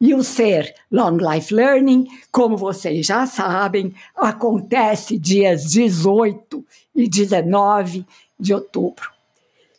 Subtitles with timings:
[0.00, 6.64] E o ser Long Life Learning, como vocês já sabem, acontece dias 18
[6.94, 8.06] e 19
[8.38, 9.10] de outubro.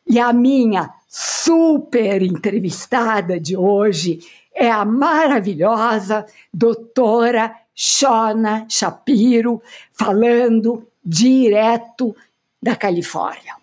[0.05, 4.19] E a minha super entrevistada de hoje
[4.53, 9.61] é a maravilhosa doutora Shona Shapiro,
[9.93, 12.13] falando direto
[12.61, 13.55] da Califórnia.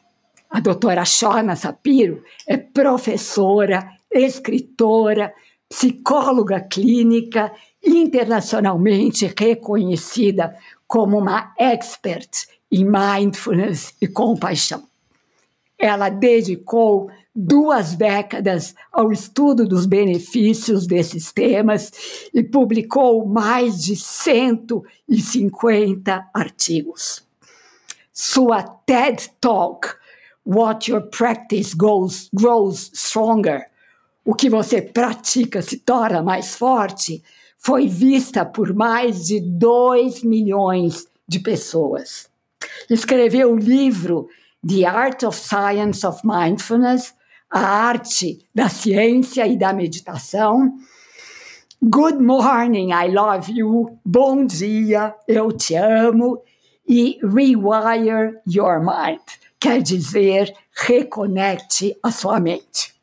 [0.48, 5.34] A doutora Shona Shapiro é professora, escritora,
[5.68, 7.52] psicóloga clínica,
[7.84, 14.86] internacionalmente reconhecida como uma expert em mindfulness e compaixão.
[15.78, 21.92] Ela dedicou duas décadas ao estudo dos benefícios desses temas
[22.32, 27.22] e publicou mais de 150 artigos.
[28.10, 29.86] Sua TED Talk,
[30.46, 33.66] What Your Practice Goes, Grows Stronger,
[34.26, 37.22] o que você pratica se torna mais forte,
[37.56, 42.28] foi vista por mais de 2 milhões de pessoas.
[42.90, 44.28] Escreveu o livro
[44.66, 47.14] The Art of Science of Mindfulness,
[47.48, 50.76] a arte da ciência e da meditação.
[51.80, 53.96] Good morning, I love you.
[54.04, 56.42] Bom dia, eu te amo.
[56.88, 59.20] E rewire your mind,
[59.60, 62.95] quer dizer, reconecte a sua mente.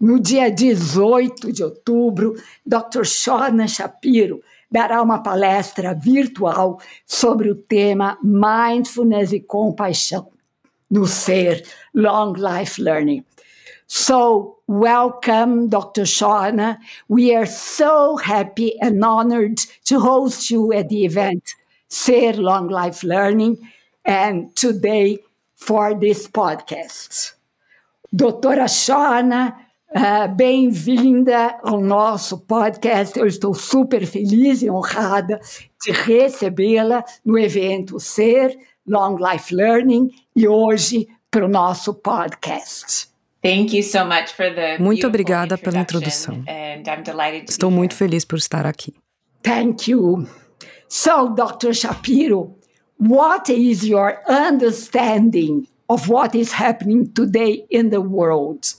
[0.00, 2.34] No dia 18 de outubro,
[2.64, 3.04] Dr.
[3.04, 10.30] Shona Shapiro dará uma palestra virtual sobre o tema Mindfulness e Compaixão
[10.90, 11.62] no Ser
[11.94, 13.22] Long Life Learning.
[13.86, 16.06] So, welcome, Dr.
[16.06, 16.78] Shona.
[17.08, 21.42] We are so happy and honored to host you at the event
[21.88, 23.58] Ser Long Life Learning
[24.04, 25.18] and today
[25.56, 27.34] for this podcast.
[28.14, 29.56] Doutora Shona,
[29.92, 33.18] Uh, Bem-vinda ao nosso podcast.
[33.18, 35.40] Eu estou super feliz e honrada
[35.84, 38.56] de recebê-la no evento Ser
[38.86, 43.08] Long Life Learning e hoje para o nosso podcast.
[44.78, 46.44] Muito obrigada pela introdução.
[47.48, 48.94] Estou muito feliz por estar aqui.
[49.42, 50.24] Thank you.
[50.88, 51.72] So, Dr.
[51.72, 52.56] Shapiro,
[52.96, 58.78] what is your understanding of what is happening today in the world?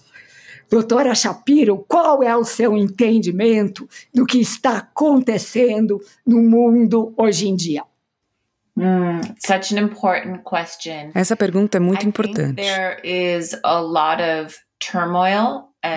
[0.71, 7.55] Doutora Shapiro, qual é o seu entendimento do que está acontecendo no mundo hoje em
[7.57, 7.83] dia?
[8.73, 9.19] Hmm,
[11.13, 12.61] Essa pergunta é muito importante.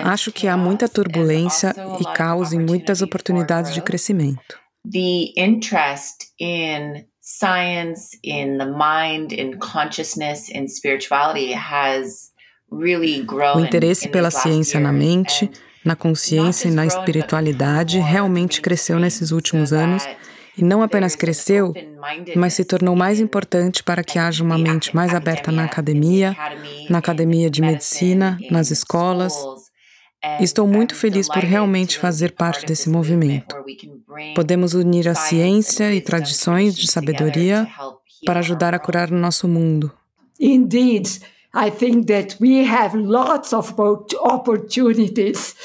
[0.03, 4.59] Acho que há muita turbulência e caos em muitas oportunidades de crescimento.
[4.91, 12.34] The interest in science, in the mind, in consciousness, in spirituality has
[13.55, 15.49] o interesse pela ciência na mente,
[15.83, 20.03] na consciência e na espiritualidade realmente cresceu nesses últimos anos
[20.57, 21.73] e não apenas cresceu,
[22.35, 26.35] mas se tornou mais importante para que haja uma mente mais aberta na academia,
[26.89, 29.33] na academia de medicina, nas escolas.
[30.39, 33.55] Estou muito feliz por realmente fazer parte desse movimento.
[34.33, 37.67] Podemos unir a ciência e tradições de sabedoria
[38.25, 39.91] para ajudar a curar o nosso mundo.
[40.39, 41.21] Indeed.
[41.55, 45.55] I think that we have lots of opportunities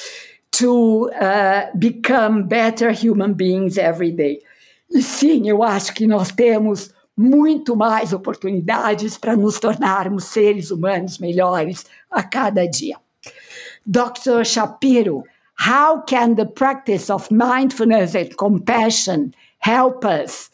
[0.53, 4.41] to uh, become better human beings every day.
[4.89, 11.19] E sim, eu acho que nós temos muito mais oportunidades para nos tornarmos seres humanos
[11.19, 12.97] melhores a cada dia.
[13.85, 14.45] Dr.
[14.45, 15.25] Shapiro,
[15.59, 20.51] how can the practice of mindfulness and compassion help us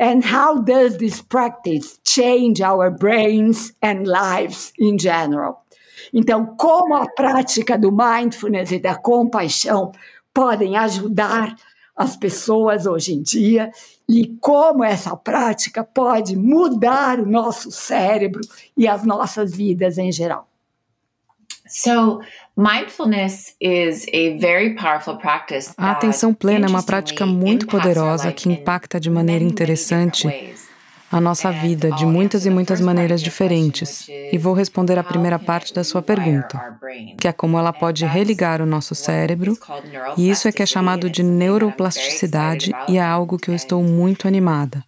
[0.00, 5.66] And how does this practice change our brains and lives in general?
[6.14, 9.92] Então, como a prática do mindfulness e da compaixão
[10.32, 11.54] podem ajudar
[11.94, 13.70] as pessoas hoje em dia
[14.08, 18.40] e como essa prática pode mudar o nosso cérebro
[18.74, 20.49] e as nossas vidas em geral.
[21.70, 22.20] So,
[22.56, 25.72] mindfulness is a very powerful practice.
[25.78, 30.28] A atenção plena é uma prática muito poderosa que impacta de maneira interessante
[31.10, 34.08] a nossa vida de muitas e muitas maneiras diferentes.
[34.08, 36.78] E vou responder a primeira parte da sua pergunta,
[37.18, 39.58] que é como ela pode religar o nosso cérebro,
[40.16, 44.28] e isso é que é chamado de neuroplasticidade e é algo que eu estou muito
[44.28, 44.84] animada.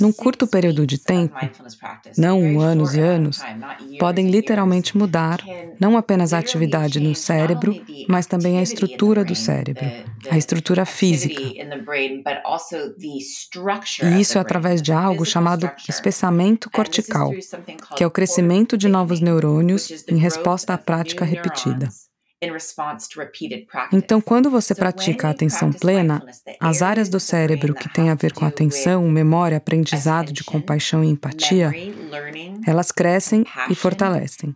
[0.00, 1.36] Num curto período de tempo,
[2.18, 3.40] não anos e anos,
[3.98, 5.40] podem literalmente mudar
[5.78, 9.88] não apenas a atividade no cérebro, mas também a estrutura do cérebro,
[10.28, 11.42] a estrutura física.
[14.02, 17.30] E isso é através de algo chamado espessamento cortical,
[17.96, 21.88] que é o crescimento de novos neurônios em resposta à prática repetida.
[23.92, 26.22] Então, quando você pratica a atenção plena,
[26.60, 31.08] as áreas do cérebro que têm a ver com atenção, memória, aprendizado de compaixão e
[31.08, 31.72] empatia,
[32.66, 34.54] elas crescem e fortalecem.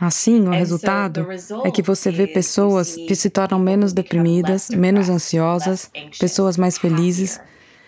[0.00, 1.26] Assim, o resultado
[1.64, 7.40] é que você vê pessoas que se tornam menos deprimidas, menos ansiosas, pessoas mais felizes,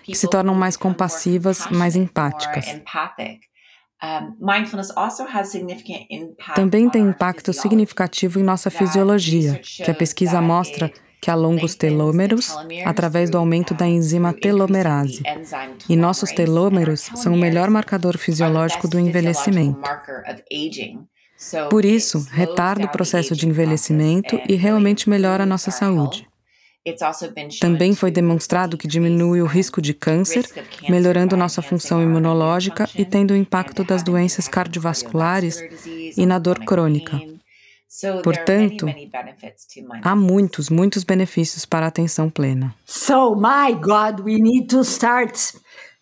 [0.03, 2.67] que se tornam mais compassivas, mais empáticas.
[6.55, 12.57] Também tem impacto significativo em nossa fisiologia, que a pesquisa mostra que alonga os telômeros
[12.85, 15.23] através do aumento da enzima telomerase.
[15.89, 19.81] E nossos telômeros são o melhor marcador fisiológico do envelhecimento.
[21.69, 26.30] Por isso, retarda o processo de envelhecimento e realmente melhora a nossa saúde.
[27.61, 30.47] Também foi demonstrado que diminui o risco de câncer,
[30.89, 35.63] melhorando nossa função imunológica e tendo o impacto das doenças cardiovasculares
[36.17, 37.21] e na dor crônica.
[38.23, 38.87] Portanto,
[40.03, 42.75] há muitos, muitos benefícios para a atenção plena.
[42.87, 45.53] So, my God, we need to start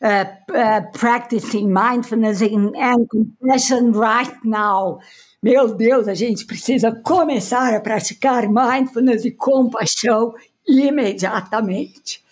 [0.03, 5.01] uh, uh, practicing mindfulness and compassion right now.
[5.43, 10.35] Meu Deus, a gente precisa começar a praticar mindfulness e compaixão
[10.69, 12.23] imediatamente.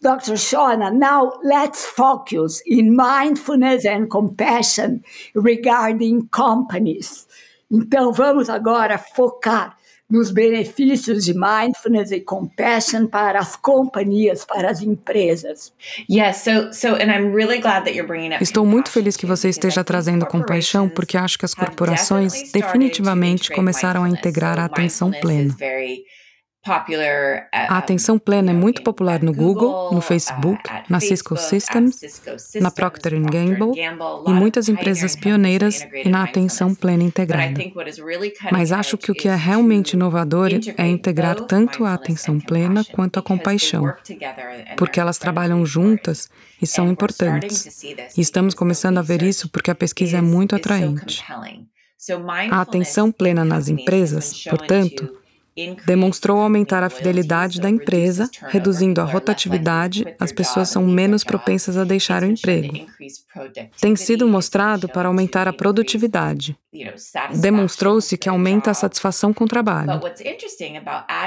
[0.00, 0.36] Dr.
[0.36, 5.02] Shona, now let's focus in mindfulness and compassion
[5.34, 7.26] regarding companies.
[7.70, 9.76] Então vamos agora focar
[10.08, 15.72] nos benefícios de mindfulness e compassion para as companhias, para as empresas.
[18.40, 24.04] Estou muito feliz que você esteja trazendo compaixão, porque acho que as corporações definitivamente começaram
[24.04, 25.56] a integrar a atenção plena.
[27.52, 32.00] A atenção plena é muito popular no Google, no Facebook, na Cisco Systems,
[32.60, 33.72] na Procter Gamble
[34.26, 37.60] e muitas empresas pioneiras e na atenção plena integrada.
[38.50, 43.18] Mas acho que o que é realmente inovador é integrar tanto a atenção plena quanto
[43.18, 43.92] a compaixão,
[44.76, 46.28] porque elas trabalham juntas
[46.60, 47.84] e são importantes.
[48.16, 51.24] E estamos começando a ver isso porque a pesquisa é muito atraente.
[52.50, 55.10] A atenção plena nas empresas, portanto,
[55.86, 61.84] demonstrou aumentar a fidelidade da empresa, reduzindo a rotatividade, as pessoas são menos propensas a
[61.84, 62.86] deixar o emprego.
[63.80, 66.56] Tem sido mostrado para aumentar a produtividade.
[67.40, 70.00] Demonstrou-se que aumenta a satisfação com o trabalho.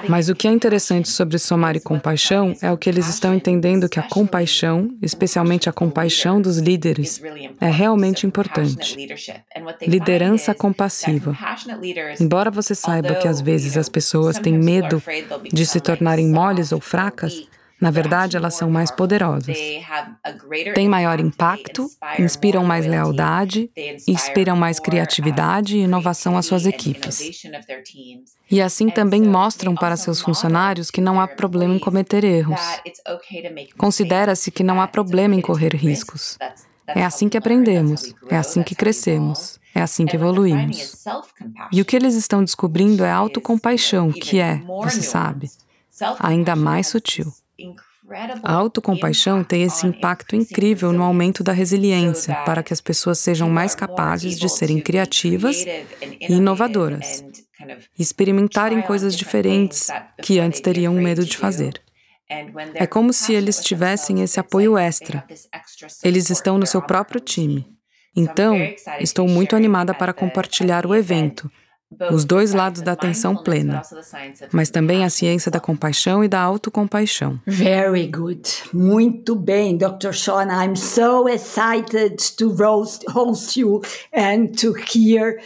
[0.08, 3.90] Mas o que é interessante sobre somar e compaixão é o que eles estão entendendo
[3.90, 7.22] que a compaixão, especialmente a compaixão dos líderes,
[7.60, 8.98] é realmente importante.
[9.82, 11.38] Liderança compassiva.
[12.20, 15.02] Embora você saiba que às vezes as pessoas têm medo
[15.52, 17.48] de se tornarem moles ou fracas,
[17.80, 19.58] na verdade, elas são mais poderosas.
[20.76, 23.72] Têm maior impacto, inspiram mais lealdade,
[24.08, 27.46] inspiram mais criatividade e inovação às suas equipes.
[28.52, 32.62] E assim também mostram para seus funcionários que não há problema em cometer erros.
[33.78, 36.38] Considera-se que não há problema em correr riscos.
[36.88, 39.60] É assim que aprendemos, é assim que crescemos.
[39.74, 41.06] É assim que evoluímos.
[41.72, 45.50] E o que eles estão descobrindo é autocompaixão, que é, você sabe,
[46.20, 47.32] ainda mais sutil.
[48.44, 53.50] A autocompaixão tem esse impacto incrível no aumento da resiliência, para que as pessoas sejam
[53.50, 55.58] mais capazes de serem criativas
[56.22, 57.24] e inovadoras,
[57.98, 59.88] e experimentarem coisas diferentes
[60.22, 61.82] que antes teriam medo de fazer.
[62.76, 65.26] É como se eles tivessem esse apoio extra.
[66.04, 67.66] Eles estão no seu próprio time.
[68.16, 68.58] Então,
[69.00, 71.50] estou muito animada para compartilhar o evento,
[72.12, 73.82] os dois lados da atenção plena,
[74.52, 77.40] mas também a ciência da compaixão e da autocompaixão.
[77.48, 78.42] Very good.
[78.72, 80.14] Muito bem, Dr.
[80.14, 80.48] Sean.
[80.50, 82.56] I'm so excited to
[83.12, 83.82] host you
[84.14, 85.40] and to hear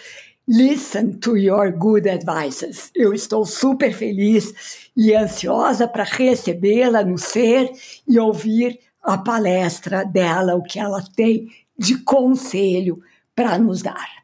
[0.48, 2.92] listen to your good advices.
[2.94, 7.72] Eu estou super feliz e ansiosa para recebê-la no ser
[8.08, 13.02] e ouvir a palestra dela, o que ela tem de conselho
[13.36, 14.23] para nos dar.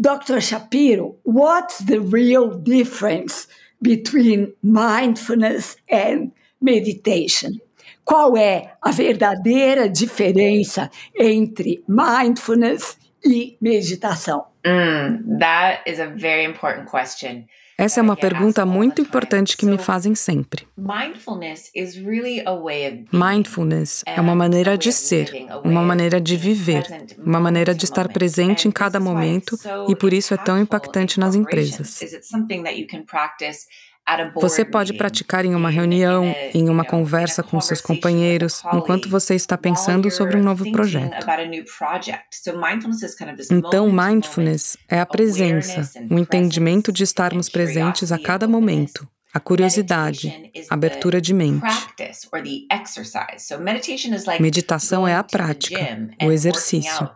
[0.00, 0.40] Dr.
[0.40, 3.46] Shapiro, what's the real difference
[3.80, 7.60] between mindfulness and meditation?
[8.04, 14.46] Qual é a verdadeira diferença entre mindfulness e meditação?
[14.64, 17.46] Mm, that is a very important question.
[17.82, 20.64] Essa é uma pergunta muito importante que me fazem sempre.
[23.12, 26.86] Mindfulness é uma maneira de ser, uma maneira de viver,
[27.18, 29.58] uma maneira de estar presente em cada momento
[29.88, 31.98] e por isso é tão impactante nas empresas.
[34.40, 39.56] Você pode praticar em uma reunião, em uma conversa com seus companheiros, enquanto você está
[39.56, 41.24] pensando sobre um novo projeto.
[43.50, 50.52] Então, mindfulness é a presença, o entendimento de estarmos presentes a cada momento, a curiosidade,
[50.68, 51.62] a abertura de mente.
[54.38, 57.08] Meditação é a prática, o exercício.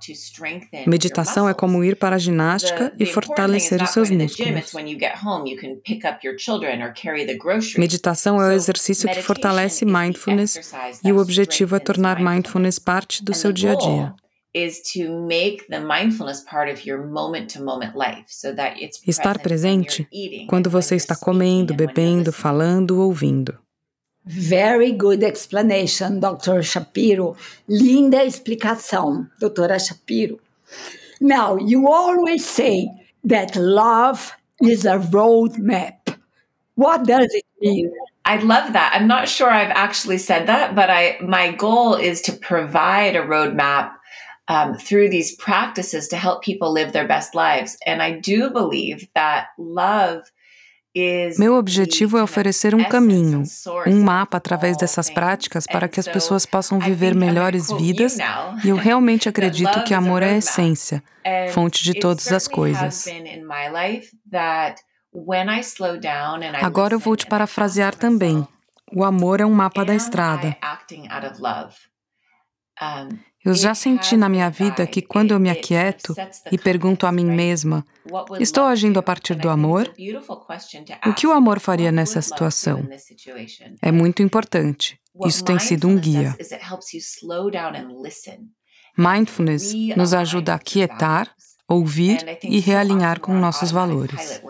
[0.87, 4.73] Meditação é como ir para a ginástica e fortalecer os seus músculos.
[7.77, 10.73] Meditação é o exercício que fortalece mindfulness
[11.05, 14.26] e o objetivo é tornar mindfulness parte do seu dia a dia.
[19.07, 20.09] Estar presente
[20.49, 23.59] quando você está comendo, bebendo, falando, ouvindo.
[24.25, 26.63] Very good explanation, Dr.
[26.63, 27.37] Shapiro.
[27.69, 30.41] Linda explicação, doutora Shapiro.
[31.21, 32.89] Now, you always say
[33.25, 36.19] that love is a roadmap.
[36.75, 37.91] What does it mean?
[38.25, 38.93] I love that.
[38.95, 43.23] I'm not sure I've actually said that, but I my goal is to provide a
[43.23, 43.93] roadmap
[44.49, 47.77] um, through these practices to help people live their best lives.
[47.87, 50.31] And I do believe that love
[51.39, 53.43] Meu objetivo é oferecer um caminho,
[53.87, 58.17] um mapa através dessas práticas para que as pessoas possam viver melhores vidas,
[58.65, 61.03] e eu realmente acredito que amor é a essência,
[61.53, 63.05] fonte de todas as coisas.
[66.63, 68.47] Agora eu vou te parafrasear também.
[68.91, 70.57] O amor é um mapa da estrada.
[73.47, 76.17] Eu já senti na minha vida que quando eu me aquieto
[76.51, 77.87] e pergunto a mim mesma:
[78.41, 79.89] estou agindo a partir do amor?
[81.07, 82.89] O que o amor faria nessa situação?
[83.81, 84.99] É muito importante.
[85.25, 86.37] Isso tem sido um guia.
[88.99, 91.33] Mindfulness nos ajuda a quietar,
[91.69, 94.43] ouvir e realinhar com nossos valores.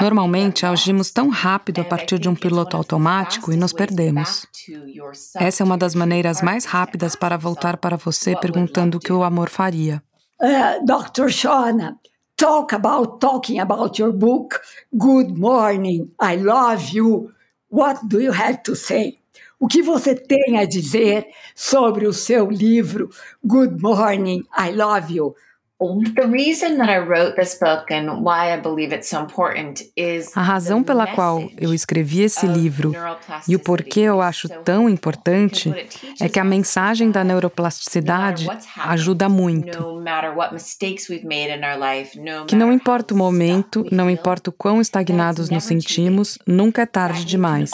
[0.00, 4.46] Normalmente agimos tão rápido a partir de um piloto automático e nos perdemos.
[5.36, 9.22] Essa é uma das maneiras mais rápidas para voltar para você perguntando o que o
[9.22, 10.02] amor faria.
[10.40, 11.28] Uh, Dr.
[11.28, 11.98] Shona,
[12.36, 14.58] talk about talking about your book.
[14.96, 17.32] Good morning, I love you.
[17.70, 19.18] What do you have to say?
[19.60, 23.10] O que você tem a dizer sobre o seu livro
[23.44, 25.34] Good Morning, I Love You?
[30.34, 32.92] A razão pela qual eu escrevi esse livro
[33.46, 35.72] e o porquê eu acho tão importante
[36.20, 40.02] é que a mensagem da neuroplasticidade ajuda muito.
[42.48, 47.24] Que não importa o momento, não importa o quão estagnados nos sentimos, nunca é tarde
[47.24, 47.70] demais.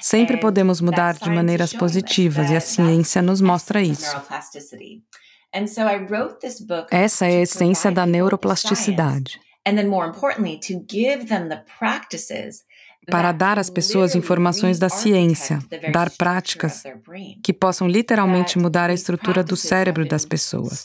[0.00, 4.16] Sempre podemos mudar de maneiras positivas e a ciência nos mostra isso.
[6.90, 9.40] Essa é a essência da neuroplasticidade.
[13.10, 15.58] Para dar às pessoas informações da ciência,
[15.92, 16.82] dar práticas
[17.42, 20.84] que possam literalmente mudar a estrutura do cérebro das pessoas.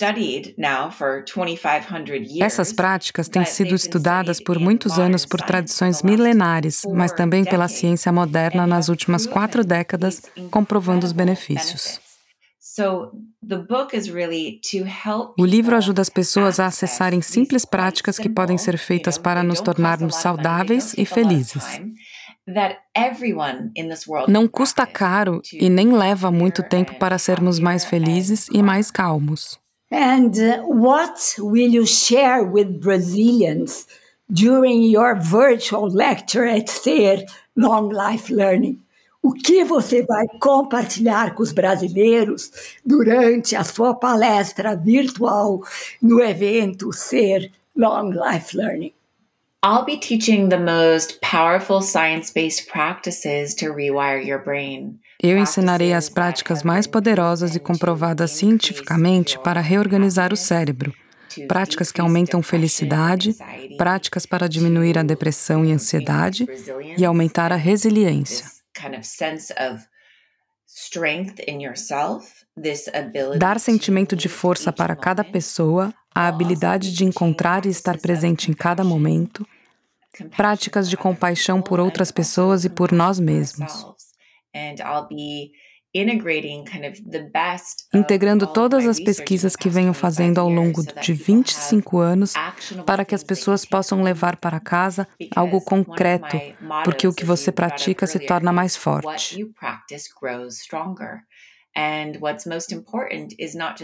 [2.42, 8.12] Essas práticas têm sido estudadas por muitos anos por tradições milenares, mas também pela ciência
[8.12, 12.05] moderna nas últimas quatro décadas, comprovando os benefícios.
[15.38, 19.62] O livro ajuda as pessoas a acessarem simples práticas que podem ser feitas para nos
[19.62, 21.80] tornarmos saudáveis e felizes.
[24.28, 29.60] Não custa caro e nem leva muito tempo para sermos mais felizes e mais calmos.
[29.92, 33.88] And uh, what will you share with Brazilians
[34.28, 37.24] during your virtual lecture at SER
[37.56, 38.85] Long Life Learning?
[39.26, 42.52] O que você vai compartilhar com os brasileiros
[42.86, 45.64] durante a sua palestra virtual
[46.00, 48.94] no evento Ser Long Life Learning?
[49.66, 55.00] I'll be teaching the most powerful science based practices to rewire your brain.
[55.20, 60.94] Eu ensinarei as práticas mais poderosas e comprovadas cientificamente para reorganizar o cérebro.
[61.48, 63.36] Práticas que aumentam felicidade,
[63.76, 66.46] práticas para diminuir a depressão e ansiedade
[66.96, 68.55] e aumentar a resiliência.
[73.38, 78.54] Dar sentimento de força para cada pessoa, a habilidade de encontrar e estar presente em
[78.54, 79.48] cada momento,
[80.36, 83.86] práticas de compaixão por outras pessoas e por nós mesmos.
[87.94, 92.34] Integrando todas as pesquisas que venho fazendo ao longo de 25 anos
[92.86, 96.40] para que as pessoas possam levar para casa algo concreto,
[96.84, 99.50] porque o que você pratica se torna mais forte.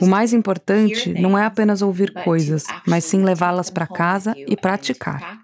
[0.01, 5.39] O mais importante não é apenas ouvir coisas, mas sim levá-las para casa e praticar.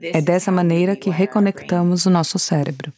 [0.00, 2.92] É dessa maneira que reconectamos o nosso cérebro.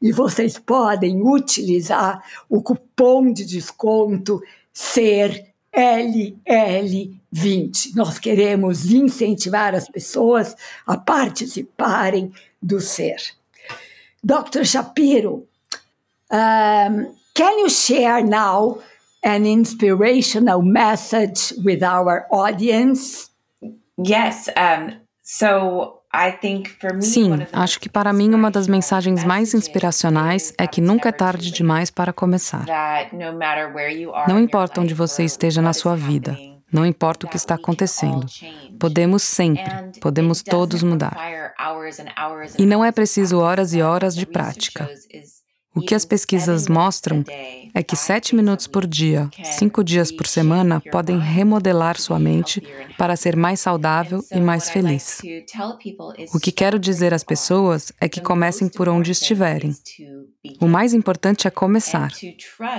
[0.00, 4.40] e vocês podem utilizar o cupom de desconto
[4.72, 7.96] SER LL20.
[7.96, 10.54] Nós queremos incentivar as pessoas
[10.86, 13.20] a participarem do SER.
[14.22, 14.64] Dr.
[14.64, 15.48] Shapiro,
[16.30, 18.78] um, can you share now
[19.24, 23.30] an inspirational message with our audience?
[23.98, 24.48] Yes.
[24.56, 26.01] Um, so
[27.00, 31.50] Sim, acho que para mim uma das mensagens mais inspiracionais é que nunca é tarde
[31.50, 32.64] demais para começar.
[34.28, 36.36] Não importa onde você esteja na sua vida,
[36.72, 38.26] não importa o que está acontecendo.
[38.78, 41.16] Podemos sempre, podemos todos mudar.
[42.58, 44.88] E não é preciso horas e horas de prática.
[45.74, 47.24] O que as pesquisas mostram
[47.74, 52.62] é que sete minutos por dia, cinco dias por semana, podem remodelar sua mente
[52.98, 55.22] para ser mais saudável e mais feliz.
[56.34, 59.74] O que quero dizer às pessoas é que comecem por onde estiverem.
[60.60, 62.12] O mais importante é começar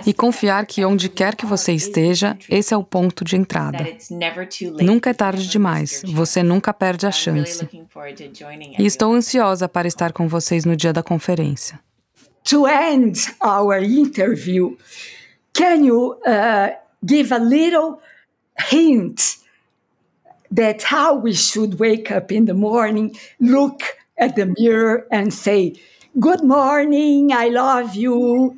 [0.05, 3.87] e confiar que onde quer que você esteja, esse é o ponto de entrada.
[4.79, 7.67] Nunca é tarde demais, você nunca perde a chance.
[8.77, 11.79] E estou ansiosa para estar com vocês no dia da conferência.
[12.45, 14.75] To end our interview,
[15.53, 16.71] can you uh,
[17.05, 18.01] give a little
[18.57, 19.37] hint
[20.51, 23.81] that how we should wake up in the morning, look
[24.17, 25.73] at the mirror and say,
[26.19, 28.55] Good morning, I love you.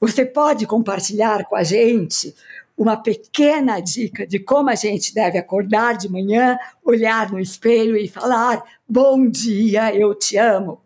[0.00, 2.34] Você pode compartilhar com a gente
[2.76, 8.06] uma pequena dica de como a gente deve acordar de manhã, olhar no espelho e
[8.06, 10.80] falar: Bom dia, eu te amo.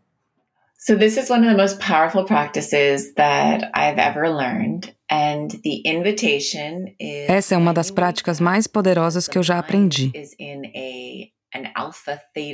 [0.87, 4.95] So, this is one of the most powerful practices that I've ever learned.
[5.11, 10.13] And the invitation is Essa é uma das práticas mais poderosas que eu já aprendi.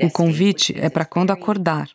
[0.02, 1.90] O convite é para quando acordar.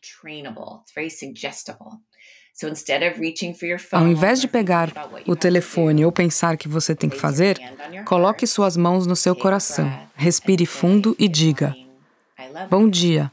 [3.91, 4.91] Ao invés de pegar
[5.25, 7.59] o telefone ou pensar que você tem que fazer,
[8.05, 11.75] coloque suas mãos no seu coração, respire fundo e diga:
[12.69, 13.31] Bom dia,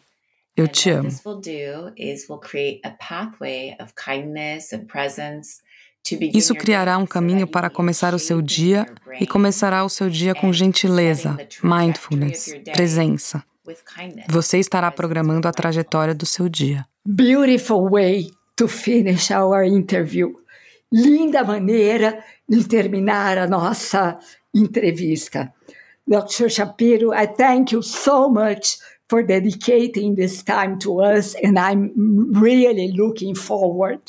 [0.57, 1.09] eu te amo.
[6.35, 8.87] Isso criará um caminho para começar o seu dia
[9.19, 13.43] e começará o seu dia com gentileza, mindfulness, presença.
[14.29, 16.85] Você estará programando a trajetória do seu dia.
[17.07, 20.39] Beautiful way to finish our interview.
[20.93, 24.19] Linda maneira de terminar a nossa
[24.55, 25.53] entrevista.
[26.07, 26.51] Dr.
[26.51, 28.77] Shapiro, I thank you so much
[29.09, 31.35] for dedicating this time to us.
[31.43, 31.93] And I'm
[32.33, 34.01] really looking forward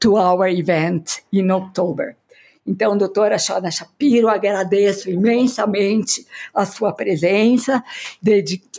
[0.00, 2.16] to our event in October.
[2.64, 7.82] Então, doutora Shona Shapiro, agradeço imensamente a sua presença,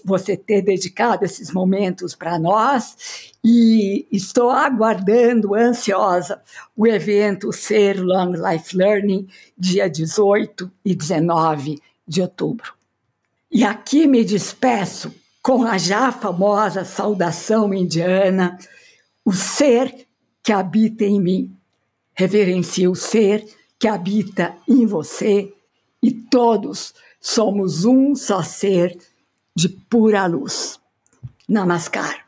[0.05, 6.41] você ter dedicado esses momentos para nós e estou aguardando, ansiosa,
[6.77, 12.73] o evento Ser Long Life Learning, dia 18 e 19 de outubro.
[13.51, 18.58] E aqui me despeço com a já famosa saudação indiana,
[19.25, 20.08] o ser
[20.41, 21.58] que habita em mim.
[22.13, 23.45] Reverencie o ser
[23.77, 25.53] que habita em você
[26.01, 28.97] e todos somos um só ser
[29.53, 30.79] de pura luz.
[31.47, 32.22] Namaskar.